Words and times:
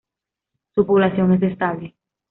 Su 0.73 0.83
población 0.83 1.33
es 1.33 1.43
estable. 1.43 1.93